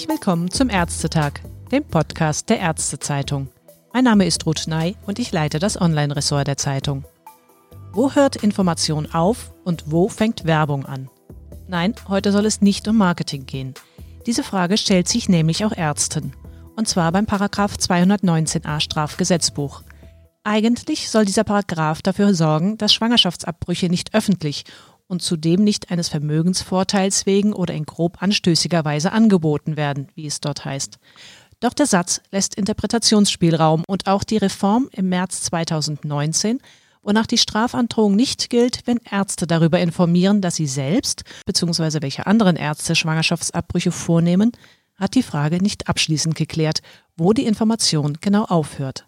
[0.00, 3.48] Herzlich willkommen zum Ärztetag, dem Podcast der Ärztezeitung.
[3.92, 7.04] Mein Name ist Ruth Ney und ich leite das Online-Ressort der Zeitung.
[7.92, 11.10] Wo hört Information auf und wo fängt Werbung an?
[11.68, 13.74] Nein, heute soll es nicht um Marketing gehen.
[14.24, 16.32] Diese Frage stellt sich nämlich auch Ärzten.
[16.76, 19.82] Und zwar beim Paragraph 219a Strafgesetzbuch.
[20.44, 24.64] Eigentlich soll dieser Paragraph dafür sorgen, dass Schwangerschaftsabbrüche nicht öffentlich
[25.10, 30.40] und zudem nicht eines Vermögensvorteils wegen oder in grob anstößiger Weise angeboten werden, wie es
[30.40, 30.98] dort heißt.
[31.58, 36.60] Doch der Satz lässt Interpretationsspielraum und auch die Reform im März 2019,
[37.02, 42.02] wonach die Strafandrohung nicht gilt, wenn Ärzte darüber informieren, dass sie selbst bzw.
[42.02, 44.52] welche anderen Ärzte Schwangerschaftsabbrüche vornehmen,
[44.94, 46.82] hat die Frage nicht abschließend geklärt,
[47.16, 49.06] wo die Information genau aufhört.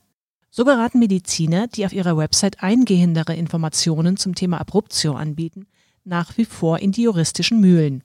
[0.50, 5.66] So geraten Mediziner, die auf ihrer Website eingehendere Informationen zum Thema Abruptio anbieten,
[6.04, 8.02] nach wie vor in die juristischen Mühlen.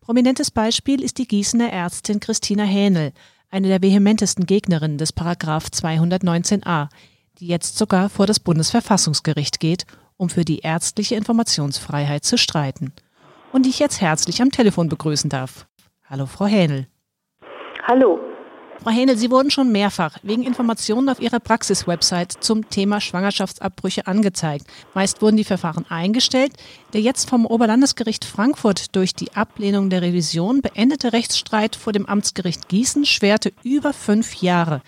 [0.00, 3.12] Prominentes Beispiel ist die Gießener Ärztin Christina Hähnel,
[3.50, 6.88] eine der vehementesten Gegnerinnen des Paragraph 219a,
[7.38, 9.84] die jetzt sogar vor das Bundesverfassungsgericht geht,
[10.16, 12.92] um für die ärztliche Informationsfreiheit zu streiten.
[13.52, 15.66] Und die ich jetzt herzlich am Telefon begrüßen darf.
[16.04, 16.86] Hallo, Frau Hähnel.
[17.86, 18.18] Hallo.
[18.82, 24.66] Frau Hähnel, Sie wurden schon mehrfach wegen Informationen auf Ihrer Praxis-Website zum Thema Schwangerschaftsabbrüche angezeigt.
[24.94, 26.52] Meist wurden die Verfahren eingestellt.
[26.92, 32.68] Der jetzt vom Oberlandesgericht Frankfurt durch die Ablehnung der Revision beendete Rechtsstreit vor dem Amtsgericht
[32.68, 34.80] Gießen schwerte über fünf Jahre.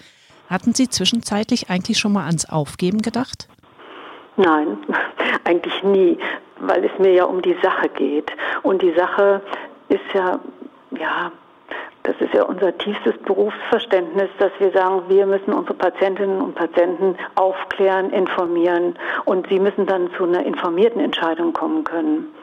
[0.49, 3.49] Hatten Sie zwischenzeitlich eigentlich schon mal ans Aufgeben gedacht?
[4.37, 4.79] Nein,
[5.45, 6.17] eigentlich nie,
[6.61, 8.31] weil es mir ja um die Sache geht.
[8.63, 9.43] Und die Sache
[9.89, 10.39] ist ja,
[10.97, 11.33] ja,
[12.11, 17.15] das ist ja unser tiefstes Berufsverständnis, dass wir sagen, wir müssen unsere Patientinnen und Patienten
[17.37, 22.35] aufklären, informieren und sie müssen dann zu einer informierten Entscheidung kommen können.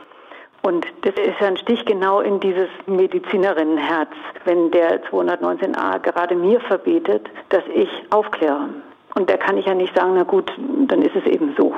[0.61, 4.11] Und das ist ja ein Stich genau in dieses Medizinerinnenherz,
[4.45, 8.69] wenn der 219a gerade mir verbietet, dass ich aufkläre.
[9.15, 10.49] Und da kann ich ja nicht sagen, na gut,
[10.87, 11.75] dann ist es eben so.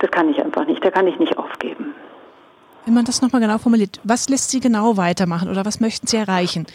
[0.00, 1.94] Das kann ich einfach nicht, da kann ich nicht aufgeben.
[2.84, 6.16] Wenn man das nochmal genau formuliert, was lässt Sie genau weitermachen oder was möchten Sie
[6.16, 6.66] erreichen?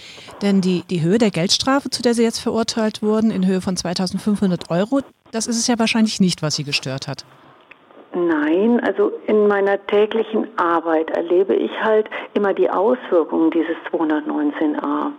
[0.41, 3.75] Denn die, die Höhe der Geldstrafe, zu der Sie jetzt verurteilt wurden, in Höhe von
[3.75, 5.01] 2500 Euro,
[5.31, 7.25] das ist es ja wahrscheinlich nicht, was Sie gestört hat.
[8.26, 15.12] Nein, also in meiner täglichen Arbeit erlebe ich halt immer die Auswirkungen dieses 219a.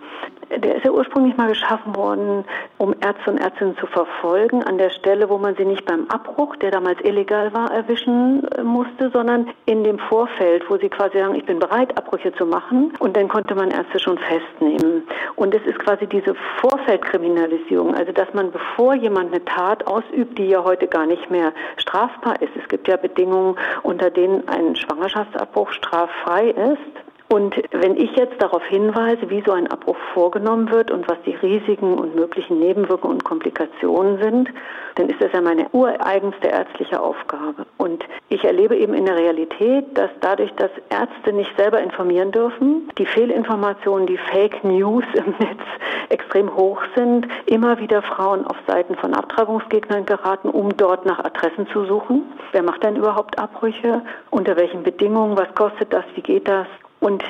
[0.51, 2.45] Der ist ja ursprünglich mal geschaffen worden,
[2.79, 6.57] um Ärzte und Ärztinnen zu verfolgen, an der Stelle, wo man sie nicht beim Abbruch,
[6.57, 11.35] der damals illegal war, erwischen äh, musste, sondern in dem Vorfeld, wo sie quasi sagen,
[11.35, 12.95] ich bin bereit, Abbrüche zu machen.
[12.99, 15.03] Und dann konnte man Ärzte schon festnehmen.
[15.37, 20.49] Und es ist quasi diese Vorfeldkriminalisierung, also dass man, bevor jemand eine Tat ausübt, die
[20.49, 25.73] ja heute gar nicht mehr strafbar ist, es gibt ja Bedingungen, unter denen ein Schwangerschaftsabbruch
[25.73, 31.07] straffrei ist, und wenn ich jetzt darauf hinweise, wie so ein Abbruch vorgenommen wird und
[31.11, 34.49] was die Risiken und möglichen Nebenwirkungen und Komplikationen sind,
[34.95, 37.67] dann ist das ja meine ureigenste ärztliche Aufgabe.
[37.77, 42.89] Und ich erlebe eben in der Realität, dass dadurch, dass Ärzte nicht selber informieren dürfen,
[42.97, 45.61] die Fehlinformationen, die Fake News im Netz
[46.09, 51.67] extrem hoch sind, immer wieder Frauen auf Seiten von Abtreibungsgegnern geraten, um dort nach Adressen
[51.75, 52.23] zu suchen.
[52.53, 54.01] Wer macht denn überhaupt Abbrüche?
[54.31, 55.37] Unter welchen Bedingungen?
[55.37, 56.05] Was kostet das?
[56.15, 56.67] Wie geht das?
[57.01, 57.23] Und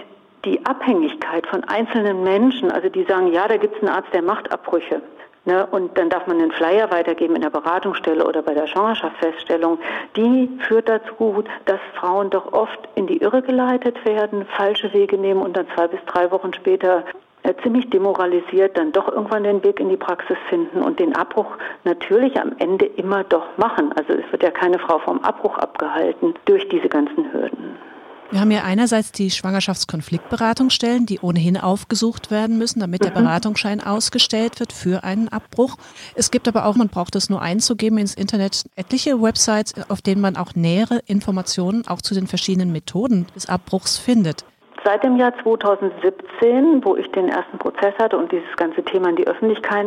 [0.45, 4.23] die Abhängigkeit von einzelnen Menschen, also die sagen, ja, da gibt es einen Arzt, der
[4.23, 5.03] macht Abbrüche.
[5.45, 9.79] Ne, und dann darf man einen Flyer weitergeben in der Beratungsstelle oder bei der Schwangerschaftsfeststellung.
[10.15, 15.41] Die führt dazu, dass Frauen doch oft in die Irre geleitet werden, falsche Wege nehmen
[15.41, 17.05] und dann zwei bis drei Wochen später
[17.45, 21.57] äh, ziemlich demoralisiert dann doch irgendwann den Weg in die Praxis finden und den Abbruch
[21.85, 23.93] natürlich am Ende immer doch machen.
[23.97, 27.88] Also es wird ja keine Frau vom Abbruch abgehalten durch diese ganzen Hürden.
[28.31, 33.25] Wir haben ja einerseits die Schwangerschaftskonfliktberatungsstellen, die ohnehin aufgesucht werden müssen, damit der mhm.
[33.25, 35.77] Beratungsschein ausgestellt wird für einen Abbruch.
[36.15, 40.21] Es gibt aber auch, man braucht es nur einzugeben ins Internet, etliche Websites, auf denen
[40.21, 44.45] man auch nähere Informationen auch zu den verschiedenen Methoden des Abbruchs findet.
[44.85, 49.17] Seit dem Jahr 2017, wo ich den ersten Prozess hatte und dieses ganze Thema in
[49.17, 49.87] die Öffentlichkeit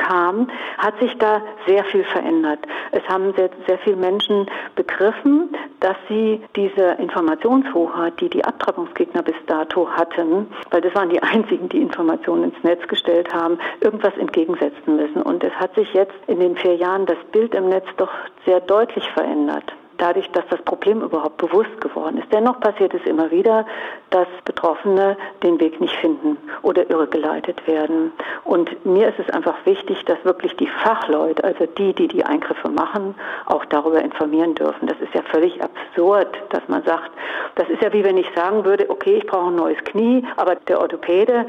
[0.00, 0.48] kam,
[0.78, 2.60] hat sich da sehr viel verändert.
[2.92, 9.36] Es haben sehr, sehr viele Menschen begriffen, dass sie diese Informationshoheit, die die Abtreibungsgegner bis
[9.46, 14.96] dato hatten, weil das waren die einzigen, die Informationen ins Netz gestellt haben, irgendwas entgegensetzen
[14.96, 15.22] müssen.
[15.22, 18.10] Und es hat sich jetzt in den vier Jahren das Bild im Netz doch
[18.44, 22.32] sehr deutlich verändert dadurch, dass das Problem überhaupt bewusst geworden ist.
[22.32, 23.66] Dennoch passiert es immer wieder,
[24.10, 28.12] dass Betroffene den Weg nicht finden oder irregeleitet werden.
[28.44, 32.68] Und mir ist es einfach wichtig, dass wirklich die Fachleute, also die, die die Eingriffe
[32.68, 33.14] machen,
[33.46, 34.86] auch darüber informieren dürfen.
[34.86, 37.10] Das ist ja völlig absurd, dass man sagt,
[37.56, 40.54] das ist ja wie wenn ich sagen würde, okay, ich brauche ein neues Knie, aber
[40.54, 41.46] der Orthopäde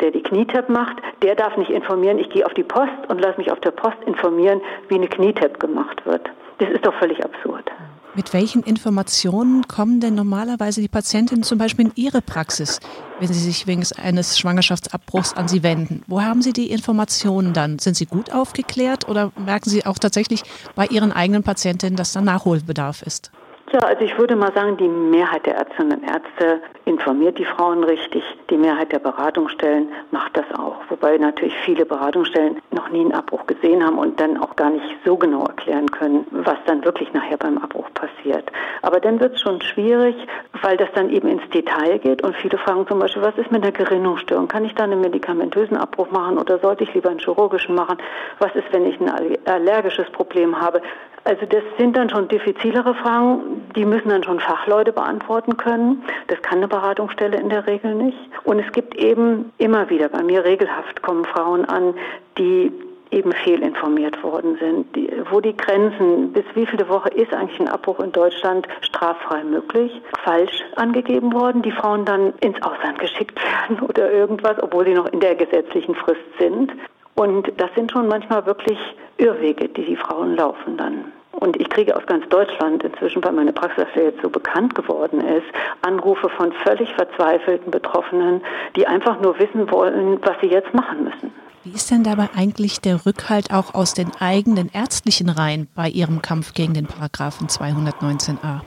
[0.00, 3.38] der die Knietap macht, der darf nicht informieren, ich gehe auf die Post und lasse
[3.38, 6.30] mich auf der Post informieren, wie eine Knietap gemacht wird.
[6.58, 7.70] Das ist doch völlig absurd.
[8.14, 12.78] Mit welchen Informationen kommen denn normalerweise die Patientinnen zum Beispiel in Ihre Praxis,
[13.18, 16.02] wenn sie sich wegen eines Schwangerschaftsabbruchs an Sie wenden?
[16.06, 17.78] Wo haben Sie die Informationen dann?
[17.78, 20.42] Sind Sie gut aufgeklärt oder merken Sie auch tatsächlich
[20.74, 23.30] bei Ihren eigenen Patientinnen, dass da Nachholbedarf ist?
[23.72, 27.82] Ja, also ich würde mal sagen, die Mehrheit der Ärztinnen und Ärzte informiert die Frauen
[27.84, 28.22] richtig.
[28.50, 30.76] Die Mehrheit der Beratungsstellen macht das auch.
[30.90, 34.84] Wobei natürlich viele Beratungsstellen noch nie einen Abbruch gesehen haben und dann auch gar nicht
[35.06, 38.52] so genau erklären können, was dann wirklich nachher beim Abbruch passiert.
[38.82, 40.16] Aber dann wird es schon schwierig,
[40.60, 43.62] weil das dann eben ins Detail geht und viele fragen zum Beispiel, was ist mit
[43.62, 44.48] einer Gerinnungsstörung?
[44.48, 47.96] Kann ich da einen medikamentösen Abbruch machen oder sollte ich lieber einen chirurgischen machen?
[48.38, 49.10] Was ist, wenn ich ein
[49.46, 50.82] allergisches Problem habe?
[51.24, 56.02] Also das sind dann schon diffizilere Fragen, die müssen dann schon Fachleute beantworten können.
[56.26, 58.18] Das kann eine Beratungsstelle in der Regel nicht.
[58.44, 61.94] Und es gibt eben immer wieder, bei mir regelhaft kommen Frauen an,
[62.38, 62.72] die
[63.12, 67.68] eben fehlinformiert worden sind, die, wo die Grenzen, bis wie viele Woche ist eigentlich ein
[67.68, 69.92] Abbruch in Deutschland straffrei möglich,
[70.24, 73.38] falsch angegeben worden, die Frauen dann ins Ausland geschickt
[73.70, 76.72] werden oder irgendwas, obwohl sie noch in der gesetzlichen Frist sind.
[77.14, 78.78] Und das sind schon manchmal wirklich
[79.22, 81.12] Irrwege, die die Frauen laufen dann.
[81.32, 85.46] Und ich kriege aus ganz Deutschland inzwischen, weil meine Praxis jetzt so bekannt geworden ist,
[85.80, 88.42] Anrufe von völlig verzweifelten Betroffenen,
[88.76, 91.32] die einfach nur wissen wollen, was sie jetzt machen müssen.
[91.64, 96.20] Wie ist denn dabei eigentlich der Rückhalt auch aus den eigenen ärztlichen Reihen bei Ihrem
[96.20, 98.60] Kampf gegen den Paragraphen 219a?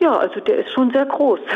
[0.00, 1.40] Ja, also der ist schon sehr groß.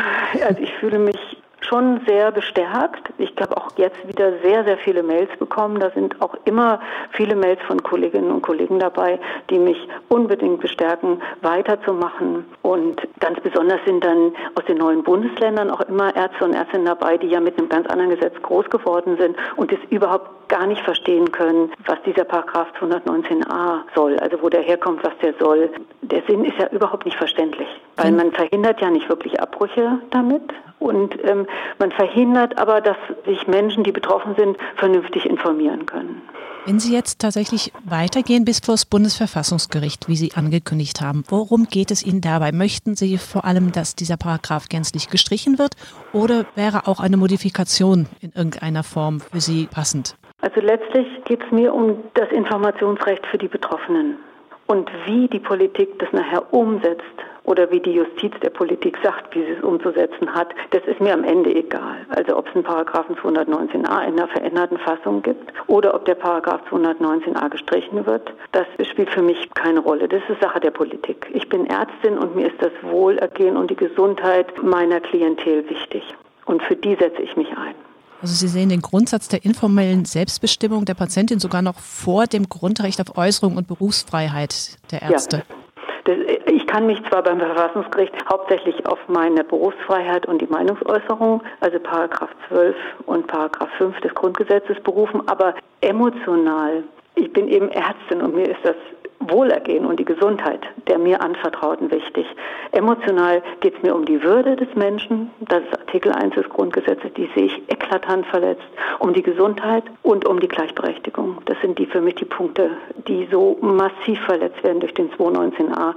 [0.47, 1.34] Also ich fühle mich
[1.75, 3.13] schon sehr bestärkt.
[3.19, 5.81] Ich habe auch jetzt wieder sehr, sehr viele Mails bekommen.
[5.81, 6.79] Da sind auch immer
[7.11, 9.19] viele Mails von Kolleginnen und Kollegen dabei,
[9.51, 9.77] die mich
[10.09, 12.45] unbedingt bestärken, weiterzumachen.
[12.63, 17.19] Und ganz besonders sind dann aus den neuen Bundesländern auch immer Ärzte und Ärztinnen dabei,
[17.19, 20.83] die ja mit einem ganz anderen Gesetz groß geworden sind und es überhaupt gar nicht
[20.83, 25.71] verstehen können, was dieser Paragraph 219a soll, also wo der herkommt, was der soll.
[26.03, 27.67] Der Sinn ist ja überhaupt nicht verständlich,
[27.97, 30.43] weil man verhindert ja nicht wirklich Abbrüche damit
[30.85, 31.47] und ähm,
[31.79, 36.23] man verhindert aber, dass sich Menschen, die betroffen sind, vernünftig informieren können.
[36.67, 41.91] Wenn Sie jetzt tatsächlich weitergehen bis vor das Bundesverfassungsgericht, wie Sie angekündigt haben, worum geht
[41.91, 42.53] es Ihnen dabei?
[42.53, 45.75] Möchten Sie vor allem, dass dieser Paragraph gänzlich gestrichen wird
[46.13, 50.17] oder wäre auch eine Modifikation in irgendeiner Form für Sie passend?
[50.41, 54.19] Also letztlich geht es mir um das Informationsrecht für die Betroffenen
[54.67, 57.05] und wie die Politik das nachher umsetzt
[57.45, 61.13] oder wie die Justiz der Politik sagt, wie sie es umzusetzen hat, das ist mir
[61.13, 61.97] am Ende egal.
[62.09, 66.63] Also ob es einen Paragraphen 219a in einer veränderten Fassung gibt oder ob der Paragraph
[66.71, 70.09] 219a gestrichen wird, das spielt für mich keine Rolle.
[70.09, 71.29] Das ist Sache der Politik.
[71.35, 76.03] Ich bin Ärztin und mir ist das Wohlergehen und die Gesundheit meiner Klientel wichtig.
[76.47, 77.75] Und für die setze ich mich ein.
[78.25, 82.99] Also Sie sehen den Grundsatz der informellen Selbstbestimmung der Patientin sogar noch vor dem Grundrecht
[83.03, 85.37] auf Äußerung und Berufsfreiheit der Ärzte.
[85.37, 85.43] Ja.
[86.05, 86.17] Das,
[86.51, 92.31] ich kann mich zwar beim Verfassungsgericht hauptsächlich auf meine Berufsfreiheit und die Meinungsäußerung, also Paragraph
[92.49, 92.75] 12
[93.05, 96.83] und Paragraph 5 des Grundgesetzes berufen, aber emotional.
[97.17, 98.77] Ich bin eben Ärztin und mir ist das
[99.31, 102.27] Wohlergehen und die Gesundheit der mir Anvertrauten wichtig.
[102.73, 107.13] Emotional geht es mir um die Würde des Menschen, das ist Artikel 1 des Grundgesetzes,
[107.17, 108.63] die sehe ich eklatant verletzt,
[108.99, 111.39] um die Gesundheit und um die Gleichberechtigung.
[111.47, 112.71] Das sind die für mich die Punkte,
[113.09, 115.95] die so massiv verletzt werden durch den 219a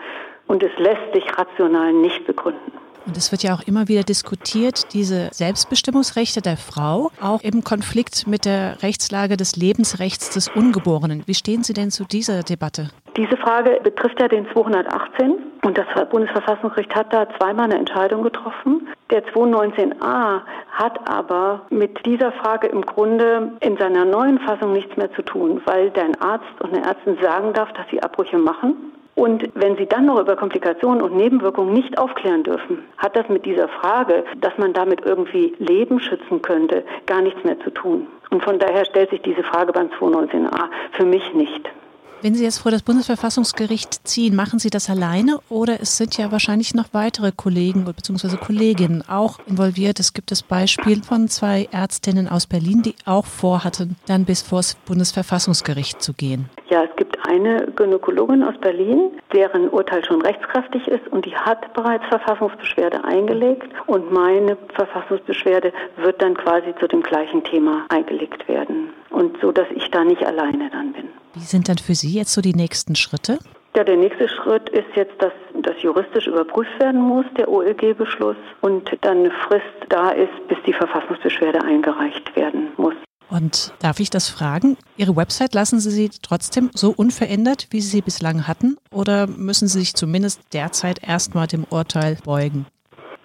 [0.47, 2.71] und es lässt sich rational nicht begründen.
[3.05, 8.27] Und es wird ja auch immer wieder diskutiert, diese Selbstbestimmungsrechte der Frau, auch im Konflikt
[8.27, 11.23] mit der Rechtslage des Lebensrechts des Ungeborenen.
[11.25, 12.89] Wie stehen Sie denn zu dieser Debatte?
[13.17, 18.87] Diese Frage betrifft ja den 218 und das Bundesverfassungsgericht hat da zweimal eine Entscheidung getroffen.
[19.09, 25.11] Der 219a hat aber mit dieser Frage im Grunde in seiner neuen Fassung nichts mehr
[25.13, 28.75] zu tun, weil dein Arzt und eine Ärztin sagen darf, dass sie Abbrüche machen
[29.17, 33.47] und wenn Sie dann noch über Komplikationen und Nebenwirkungen nicht aufklären dürfen, hat das mit
[33.47, 38.05] dieser Frage, dass man damit irgendwie Leben schützen könnte, gar nichts mehr zu tun.
[38.29, 41.67] Und von daher stellt sich diese Frage beim 219a für mich nicht.
[42.23, 46.31] Wenn Sie jetzt vor das Bundesverfassungsgericht ziehen, machen Sie das alleine oder es sind ja
[46.31, 48.37] wahrscheinlich noch weitere Kollegen bzw.
[48.37, 49.99] Kolleginnen auch involviert?
[49.99, 54.59] Es gibt das Beispiel von zwei Ärztinnen aus Berlin, die auch vorhatten, dann bis vor
[54.59, 56.49] das Bundesverfassungsgericht zu gehen.
[56.69, 61.71] Ja, es gibt eine Gynäkologin aus Berlin, deren Urteil schon rechtskräftig ist und die hat
[61.75, 68.89] bereits Verfassungsbeschwerde eingelegt und meine Verfassungsbeschwerde wird dann quasi zu dem gleichen Thema eingelegt werden
[69.11, 71.09] und so, dass ich da nicht alleine dann bin.
[71.39, 73.37] Wie sind dann für Sie jetzt so die nächsten Schritte?
[73.75, 78.89] Ja, der nächste Schritt ist jetzt, dass das juristisch überprüft werden muss, der OLG-Beschluss, und
[79.01, 82.95] dann eine Frist da ist, bis die Verfassungsbeschwerde eingereicht werden muss.
[83.29, 84.77] Und darf ich das fragen?
[84.95, 88.77] Ihre Website lassen Sie sie trotzdem so unverändert, wie Sie sie bislang hatten?
[88.91, 92.65] Oder müssen Sie sich zumindest derzeit erstmal dem Urteil beugen?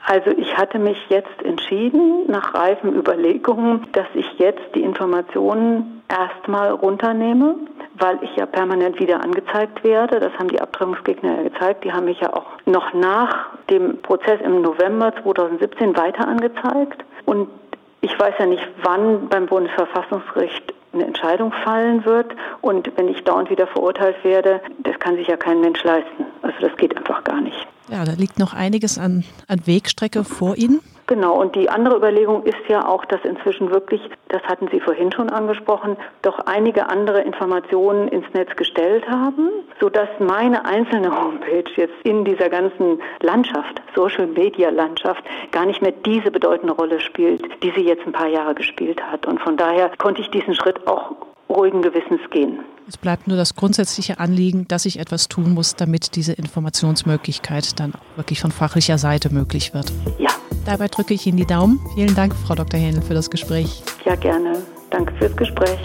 [0.04, 6.70] Also ich hatte mich jetzt entschieden, nach reifen Überlegungen, dass ich jetzt die Informationen erstmal
[6.70, 7.54] runternehme,
[7.94, 10.20] weil ich ja permanent wieder angezeigt werde.
[10.20, 11.84] Das haben die Abtreibungsgegner ja gezeigt.
[11.84, 17.04] Die haben mich ja auch noch nach dem Prozess im November 2017 weiter angezeigt.
[17.24, 17.48] Und
[18.00, 22.32] ich weiß ja nicht, wann beim Bundesverfassungsgericht eine Entscheidung fallen wird.
[22.60, 26.26] Und wenn ich dauernd wieder verurteilt werde, das kann sich ja kein Mensch leisten.
[26.42, 27.66] Also das geht einfach gar nicht.
[27.88, 30.80] Ja, da liegt noch einiges an, an Wegstrecke vor Ihnen.
[31.06, 35.10] Genau, und die andere Überlegung ist ja auch, dass inzwischen wirklich, das hatten Sie vorhin
[35.12, 39.48] schon angesprochen, doch einige andere Informationen ins Netz gestellt haben,
[39.80, 45.92] sodass meine einzelne Homepage jetzt in dieser ganzen Landschaft, Social Media Landschaft, gar nicht mehr
[45.92, 49.26] diese bedeutende Rolle spielt, die sie jetzt ein paar Jahre gespielt hat.
[49.26, 51.12] Und von daher konnte ich diesen Schritt auch
[51.48, 52.60] ruhigen Gewissens gehen.
[52.88, 57.94] Es bleibt nur das grundsätzliche Anliegen, dass ich etwas tun muss, damit diese Informationsmöglichkeit dann
[57.94, 59.92] auch wirklich von fachlicher Seite möglich wird.
[60.18, 60.30] Ja.
[60.64, 61.80] Dabei drücke ich Ihnen die Daumen.
[61.94, 62.78] Vielen Dank, Frau Dr.
[62.78, 63.82] Hähnel, für das Gespräch.
[64.04, 64.58] Ja, gerne.
[64.90, 65.78] Danke fürs Gespräch.